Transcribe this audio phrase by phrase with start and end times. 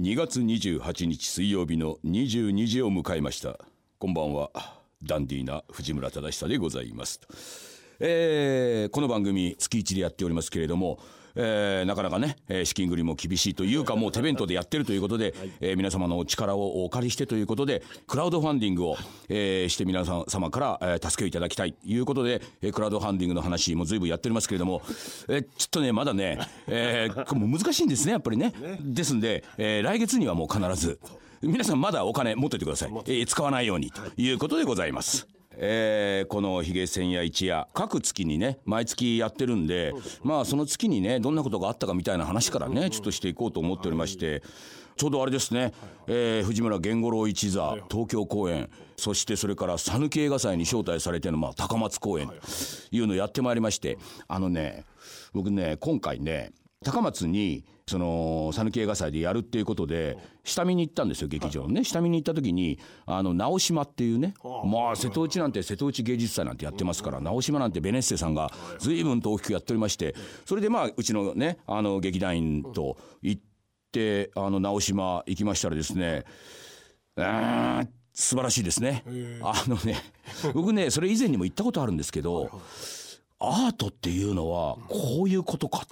[0.00, 3.58] 2月28日水曜日の22時を迎えました。
[3.98, 4.52] こんばんは
[5.02, 7.20] ダンディーな藤村忠久でございます。
[7.98, 11.00] えー、この番組月1でやっておりますけれども
[11.40, 18.96] えー、なかなかね、えー、資金繰りも厳しいというか、もう手弁当でやってるということで、はい、えー、皆様のお力をお借りしてということで、クラウドファンディングを、
[19.28, 24.82] えー、して皆様から、えー、助けをいただきたいということで、えー、クラウドファンディングの話も随分やっておりますけれども、
[25.28, 28.52] えー、ちょっとね、まだね、えー、もう難しいんですね、やっぱりね。
[28.60, 30.98] ねですんで、えー、来月にはもう必ず、
[31.40, 32.90] 皆さんまだお金持っててください。
[33.06, 35.37] えー、使わないようにということでございます。
[35.60, 44.42] えー、このヒゲ千夜一夜各月にね毎月やってるんでまあその月にねどんなことがあったかみたいな話からねちょっとしていこうと思っておりまして
[44.96, 45.72] ちょうどあれですね、
[46.06, 52.34] えー、藤村源五郎一座東京公演そしてそれから讃岐映画祭に招待されての、まあ、高松公演と
[52.90, 54.84] いうのをやってまいりましてあのね
[55.32, 56.52] 僕ね今回ね
[56.84, 61.84] 高松にその讃岐映画祭でやるっていうことで下見に行ったんですよ劇場のね。
[61.84, 64.34] 下見に行った時にあの直島っていうね。
[64.64, 73.42] まあ瀬戸内なんて瀬戸内芸術祭なんてやってますから直島なんてベネッセさんが随分と大きくやっておりましてそれでまあうちのねあの劇団員と行っ
[73.90, 76.24] てあの直島行きましたらですね
[77.16, 79.04] うん素晴らしいですね。
[79.42, 79.96] あのね
[80.52, 82.50] 僕ねそれ以前にも言ったことあるんですけど
[83.40, 85.86] アートっていうのはこういうことか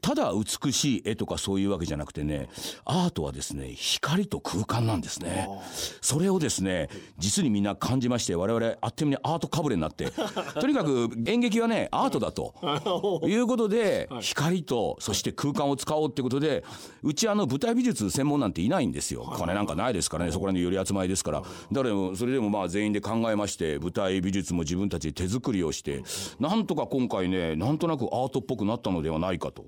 [0.00, 2.48] ただ美しい絵とかそういうわけじゃなくてね
[2.84, 5.48] アートはですね光と空間なんですね。
[6.00, 10.10] それをですね実にみんな感じまして我々あっという間にアートかぶれになって
[10.60, 12.54] とにかく演劇はねアートだと
[13.26, 16.64] いうことで光とそして空間を使おうってことで
[17.02, 19.32] うちあの舞台美術専門なんていないんですよ。
[19.36, 21.42] 金なんかないですからねそこら辺の寄り集まりですから。
[21.70, 26.02] 誰もそれでもまあ全員で考えまして舞台美術も自分たちで手作りをして
[26.38, 29.66] なんとか今回ねなんとなくアートっぽくなったのではないかと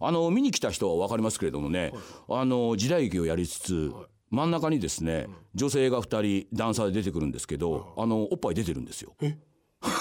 [0.00, 1.92] あの見に来た人は分かりますけれどもね、
[2.28, 3.92] あの時代劇をやりつつ、
[4.30, 9.14] 真ん中にですね女性が2人ダンサーで出てくるんですけど、あのおっぱい出てるんですよ。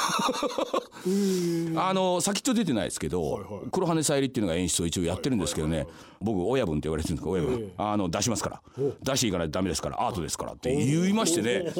[1.76, 5.88] あの先っちょ出てないですけど、黒羽さゆりっていうのが演出を一応やってるんですけどね、
[6.22, 8.62] 僕親分って言われてるんですか親分、あの出しますから。
[9.04, 11.72] 出していかないとダメですからアートですからって言いましてね。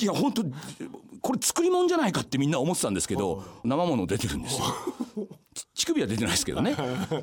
[0.00, 0.44] いや本当
[1.20, 4.66] これ作り物じゃないかってみんな思ってたんですけど生もの出てるんですよ。
[5.74, 6.76] 乳首は出てないですけどね。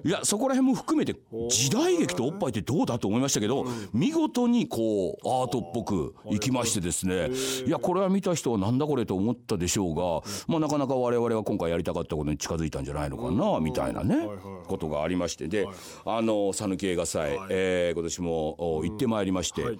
[0.03, 1.15] いやそこら辺も含めて
[1.49, 7.29] 時代劇とおっぱいってどうだと思いましたけど見事にこうアートっぽくいきましてですね。
[7.65, 14.27] いやこれは見た人はなんだこれと思ったでしょうが、まあ、なかなか我々は今回やりたかったことに近づいたんじゃないのかなみたいなね
[14.67, 15.47] ことがありまして。
[15.47, 15.67] で
[16.05, 19.79] あの讃岐映画祭、えー、今年も行ってまいりまして。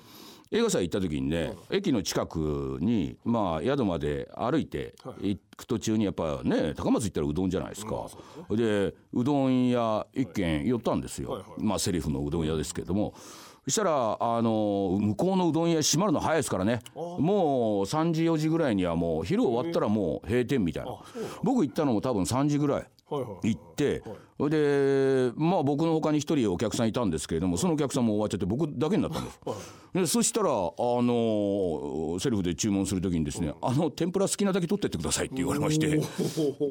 [0.49, 8.07] 映画祭行った時にね、駅の近くにまあ宿まで歩いて行く途中にやっぱね高松行ったらうどんじゃないですか、
[8.51, 13.13] でうどん屋一軒寄ったんですよ、まあセリフのうどん屋ですけども。
[13.67, 16.79] そしたらあの向こうのうどん屋閉まるの早いですからね。
[16.95, 20.91] もう3時4時ぐらいにはもう昼終わったらもう閉店みたいな。
[21.43, 22.87] 僕行ったのも多分3時ぐらい。
[23.09, 29.39] 行って、はい、でまあ僕のほかに一人お客さんいたんですけれどもそのお客さんも終わっちゃって僕だけになったんです。
[29.93, 35.97] でそしたらあのセルフで注文する時にですね「あの天ぷら好きなだけ取ってってください」って言われまして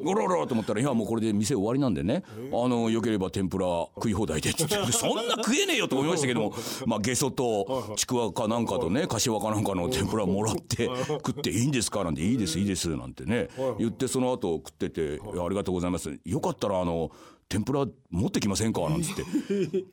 [0.03, 2.23] ゴロロと思ったら「いやもうこれで店終わりなんでね
[2.53, 6.53] あのよければ天ぷら食い放題で」って言ってそんな食えねえよと思いましたけども
[6.85, 17.11] まあゲソとちくわかなんかとね柏かなんかの天ぷらもらって食っていいんですかなんて「いいですいいです」なんてね言ってその後食ってて「ありがとうございます」よかったらあの
[17.49, 18.81] 天ぷら持ってきませんか？
[18.89, 19.23] なんつって。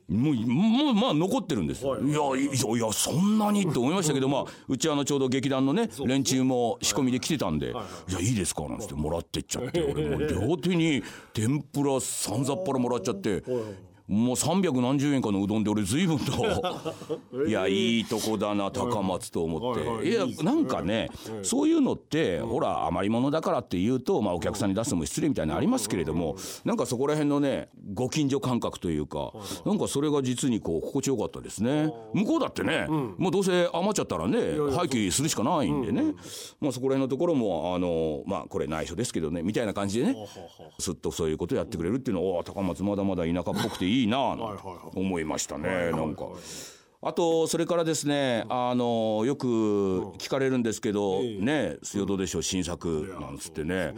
[0.09, 7.71] もうもうまあ残ってるんです、はい、いやいやそんなにって思いましたけどまあうちあのちょうど劇団のね連中も仕込みで来てたんで
[8.09, 11.01] 「いやいいですか」なんつってもらってっちゃって俺も両手に
[11.33, 13.43] 天ぷらさんざっぱらもらっちゃって
[14.07, 16.33] もう三百何十円かのうどんで俺随分と
[17.47, 20.07] いやいいとこだな高松と思って。
[20.07, 21.09] いやなんかね
[21.41, 29.33] そういうのってほら余り物だからって言うとまあお客さんに出すのも失礼みたいなのありますけれどもなんかそこら辺のねご近所感覚というか
[29.65, 31.91] なんかそれが実にこう心地よかったですね。
[32.13, 32.87] 向こうだってね
[33.17, 36.13] もうどうせ余っちゃったらね廃棄するしかないんでね。
[36.61, 40.15] まあそこら辺のところもあのまあこれ内緒ですけどねみたいな感じでね
[40.77, 46.25] すっとそういうことやってくれるっていうのは高松まだまだ田舎っぽくていいいいなと思いましたねなんか。
[47.01, 49.47] あとそれからですねあのよく
[50.17, 53.93] 聞かれるんですけどね「水曜どうでしょう新作」なんつってね。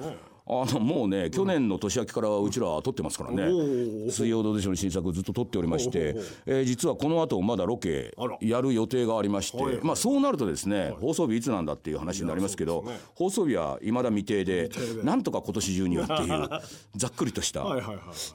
[0.49, 3.43] あのもうね去年の年明けからうちら撮ってますからね
[4.09, 6.15] 「水曜どうでしょう」の新作ずっと撮っておりまして、
[6.45, 12.85] えー、実はこの後まだロケやる予定がありまして、まあ、そうなるとですね放送日いつなんだっていう話になりますけど、
[13.15, 14.69] 放送日はいまだ未定で
[15.03, 16.49] なんとか今年中にはっていう
[16.95, 17.63] ざっくりとした。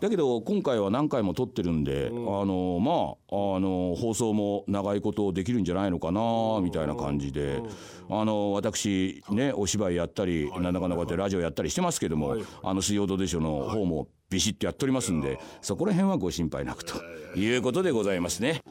[0.00, 2.92] だけど今回は何回も撮ってるんで、あのま
[3.36, 6.20] ああの放送も長いことできるんじゃないのかな
[6.60, 7.62] みたいな感じで、
[8.10, 16.94] あの私ねお芝居やったりなんだかんだこうやってラジオやったりしてますけども、あの水曜どうでしょうの方もビシッとやっておりますんで、そこら辺はご心配なくと
[17.36, 18.62] いうことでございますね。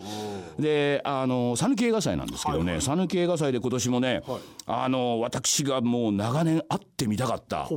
[0.60, 4.22] であの讃岐映画祭なんですけどね讃岐映画祭で今年もね、
[4.66, 7.70] あの私がもう長年会ってみたかった。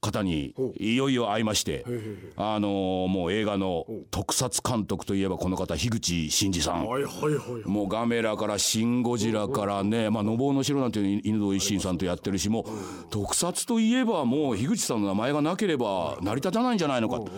[0.00, 1.84] 方にいよいよ会いまして
[2.36, 6.84] あのもう映画の特撮監督といえばこの方樋口真嗣さん。
[7.64, 12.64] もうガメラから「シン・ゴジラ」からね「まあ、のぼうの城」なんていう犬堂一心さんとやってるしもう
[13.10, 17.28] 特撮といえばもう樋口さんの名前がなければ成り立たないんじゃないのかと。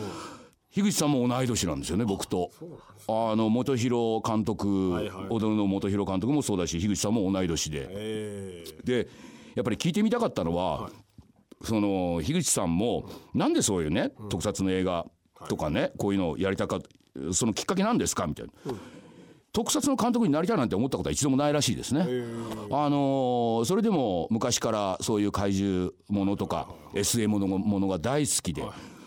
[0.72, 2.50] 樋口さんも同い年なんですよね僕と。
[3.08, 4.92] あの元弘監督、
[5.28, 8.64] 踊るの元弘監督もそうだし樋口さんも同い年で。
[8.84, 9.08] で
[9.56, 10.90] やっぱり聞いてみたかったのは、
[11.62, 15.06] その樋口さんもなんでそういうね、特撮の映画
[15.48, 16.80] とかね、こういうのをやりたか
[17.32, 18.26] そのきっかけなんですか？
[18.26, 18.52] みたいな。
[19.52, 22.06] 特撮の監督になりたいなんて思ったことは一度もないらしいですね。
[22.70, 28.62] あのそれでも昔からそういう怪獣ものとか SM のものが大好きで。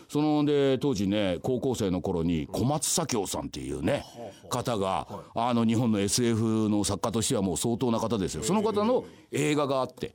[0.06, 4.04] そので当時ね高校生の頃に小松左京さんっていうね
[4.48, 8.44] 方があの日本の SF の作家としてはもう相当な方ですよ。
[8.44, 10.14] その方の映画があって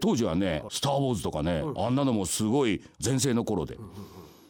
[0.00, 3.78] 当時はね「スター・ウォーズ」とかねあんなのもすごい全盛の頃で。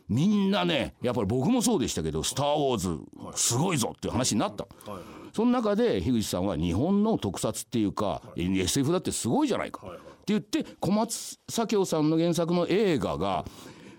[0.08, 2.98] みんなねやっぱり僕もそうでしたけど「スター・ウォーズ」
[3.36, 4.66] すごいぞっていう話になった。
[5.34, 9.86] その中で樋口さんは日本の特撮っていうか SF だってすごいじゃないか。
[9.86, 13.44] って言って小松左京さんの原作の映画が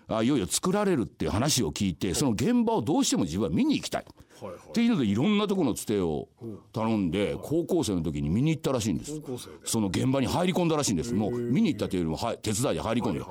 [0.10, 4.06] いよいよ作られるっていう話を聞いてその現場をどうしても自分は見に行きたい。
[4.06, 6.30] っていうのでいろんなところのつてを
[6.72, 9.22] 頼んで高校生の時に見に行ったらしいんです。
[9.66, 11.14] その現場に入り込んだらしいんです。
[11.14, 13.22] もう見に行ったというよりも手伝いで入り込んで。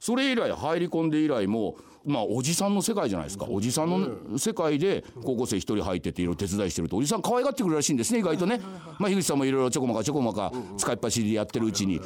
[0.00, 1.76] それ以来入り込んで以来も
[2.06, 3.46] まあおじさんの世界じゃないですか。
[3.48, 8.60] おじさんの世界で高校生一人入ってていろいろ手伝いしてるとおじさん可愛がってくるらしいんですね意外とね。
[8.98, 12.00] まあ樋口さんもいろいろちょこまかちょこまか使いっ走りでやってるうちに。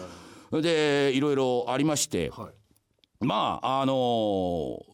[0.50, 2.30] でいろいろありまして
[3.22, 4.92] まああのー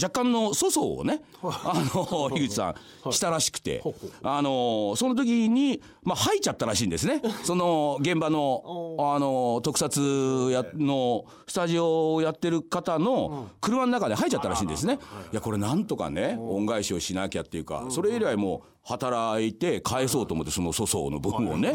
[0.00, 2.74] 若干の粗相をね、あの樋口さ
[3.06, 3.82] んしたらしくて、
[4.22, 7.20] あのその時にまあ入っちゃったらしいんですね。
[7.44, 14.98] その現場のあの特撮やのスタジオをやってる方の車の中で入っちゃったらしいんですね。
[15.32, 21.74] いやこれなんとかね恩返しをしなきゃっていうか、それ以来も働いて返そうと思ってその粗相の分をね。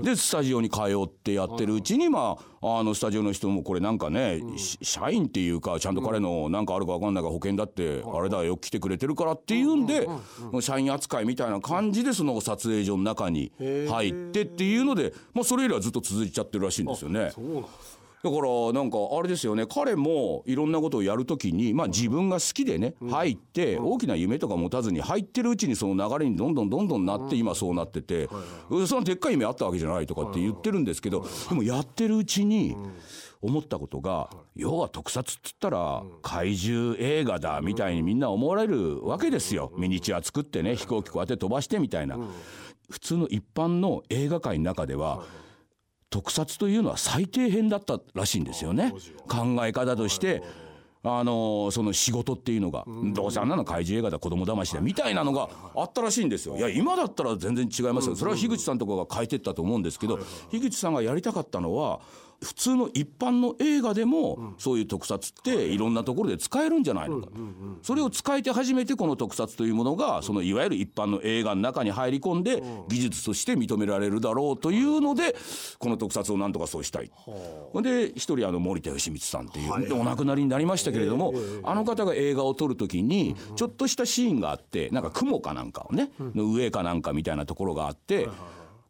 [0.00, 4.40] でスタジオに通ってやってるうちにまああのスタジオの人もこれなんかね
[4.82, 10.08] 社員っていうかちゃんと彼のなんかあるか分かんないが保険だってあれだよ来てくれてるからっていうんで
[10.60, 17.32] 社員扱いみたいな感じでその撮影所の中に入ってっていうのでまあそれ以来ずっと続いちゃってるらしいんですよね。
[18.24, 19.66] だからなんかあれですよね。
[19.66, 28.28] 彼もいろんなことをやるときにまあ自分が好きでね入って大きな夢とか持たずに入ってるうちにその流れにどんどんどんどんなって今そうなってて
[28.86, 32.76] そのでっかい夢あったわけじゃないとかって言ってるんですけどでもやってるうちに
[33.42, 39.72] 思ったことが要は特撮っつったら怪獣映画だみたいにみんな思われるわけですよ。
[39.76, 42.18] ミニチュア作ってね飛行機こうやって飛ばしてみたいな。
[42.88, 45.24] 普通の一般の映画界の中では
[46.10, 48.92] 特撮というのは最低編だったらしいんですよね。
[49.28, 50.42] 考え方として。
[51.08, 56.56] あのその仕事っていうのが、どうせあんなの怪獣映画だ子供騙しだみたいなのがあったらしいんですよ。
[56.56, 56.60] い。
[56.60, 58.16] や今だったら全然違いますよ。
[58.16, 60.18] それは樋口さんとかが変えてったと思うんですけど、
[60.50, 62.00] 樋口さんがやりたかったのは
[62.42, 67.28] 普通の一般の映画でもそういう特撮っていろんなところで使えるんじゃないのか。
[67.82, 75.34] それを使えて初めてこの特撮というものがそのいわゆる一般の映画の中に入り込んで技術として認められるだろうというので
[75.78, 77.10] この特撮をなんとかそうしたい。
[77.74, 88.28] で一人あの森田義満さんっていうお亡くなりになりましたけれどもあの方が映画を撮る時にちょっとしたシーンがあってなんか雲かなんかをねの上かなんかみたいなところがあって。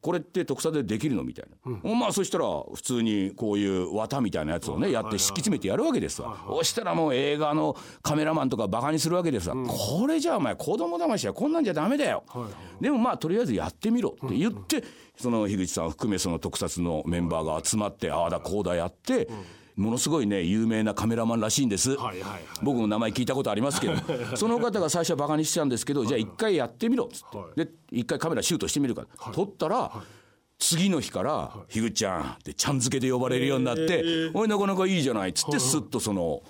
[0.06, 1.24] これって特撮でできるの？
[1.24, 12.48] みたいな、うん、まあそしたら普通にこういう綿みたいなやつをねやって敷き詰めてやるわけですわ、そしたらもう映画のカメラマンとかバカにするわけですわ、うん、これじゃあお前子供騙しはこんなんじゃダメだよ、は
[12.80, 14.84] い、でもまあとりあえずやってみろって言って、
[15.16, 19.28] その樋口さん含めその特撮のメンバーが集まってああだこうだやって、
[19.76, 23.94] ものすごいね有名なカメラマンらしいんです、はいはいはい、僕も名前聞いたことありますけど。
[24.36, 29.92] その方が最初はバカにしてたんですけどじゃあ一回やってみろっつって、で一回カメラシュートしてみるから、撮ったら、
[30.58, 34.02] 次の日から「樋口ちゃん」ってちゃん付けで呼ばれるようになって
[34.32, 36.42] 「おいなかなかいいじゃない」っつってスッとその。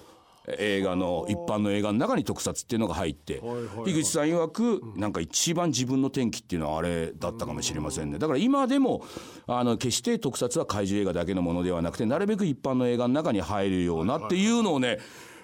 [0.58, 3.40] 映画の一般の映画の中に特撮っていうのが入って
[3.84, 8.18] 樋口さん曰くなんか一番自分の転機っていうのはあれだったかもしれませんね。
[8.18, 9.04] だから今でも
[9.46, 14.98] あの決して特撮は怪獣映画だけのものではなくてなるべく一般の映画の中に入るようなっていうのをね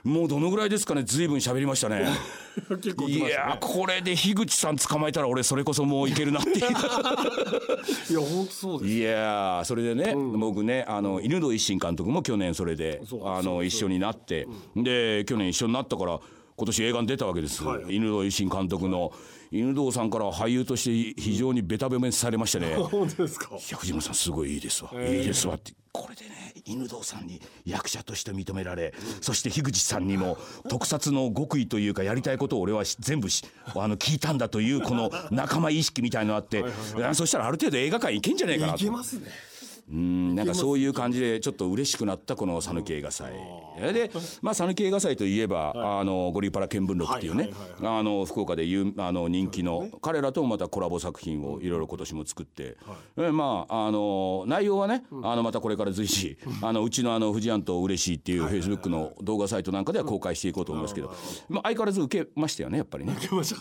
[0.05, 1.05] もうどのぐらいですかね？
[1.05, 2.07] ずいぶん喋りましたね。
[3.09, 6.59] いやこれで樋口さん捕まえたら俺それこそもういけるなっていう。
[6.61, 6.71] いや
[8.21, 16.21] 本当そうですいやそれでね、僕ねあの犬堂一心監督も去年それであの一緒になって、で去年一緒になったから
[16.57, 19.13] 今年映画に出たわけです、犬堂一心監督の
[19.51, 22.75] 犬堂さんからは俳優として非常にベタ褒めされましてね。
[22.81, 23.49] 本当ですか？
[23.57, 25.73] いや藤村さんすごいいいですわ、いいですわって。
[25.93, 33.45] これでね犬堂さんに役者として認められ、そして樋口さんにも特撮の極意というかやりたいことを俺はし全部し
[33.75, 36.65] あの聞いたんだというこの仲間意識みたいのあって
[37.03, 39.31] あそしたらある程度映画館行けんじゃねえかないとけますね
[39.91, 43.33] うんなんかそういう感じでちょっと嬉しくなったこの讃岐映画祭。
[43.93, 44.11] で
[44.41, 47.51] まあ讃岐映画祭といえば、あのゴリパラ見聞録っていうね、
[47.83, 52.77] あの福岡で有あの人気の彼らともまたコラボ作品をいろいろ今年も作って、
[53.17, 61.15] えまああの内容はね、あのまたこれから随時あのうちのあの富士庵と嬉しいっていうフェイスブックの動画サイトなんかでは公開していこうと思いますけど、
[61.49, 63.15] まあ相変わらず受けましたよねやっぱりね。
[63.17, 63.61] 受けました。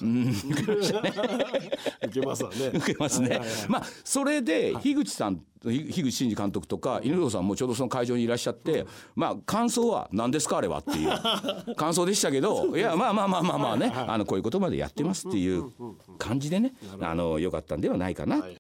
[2.07, 2.67] 受けますわね。
[2.75, 3.41] 受けますね。
[3.67, 11.12] まあそれで樋口さんひ樋口真嗣監督とか犬堂さんもちょうどその会場にいらっしゃって、まあ感想は何ですかあれはっていう。
[11.75, 15.72] 感想でしたけどいやまあまあまあまあまあねあのこういうことまでやってますっていう
[16.18, 18.44] 感じでねあのよかったんではないかな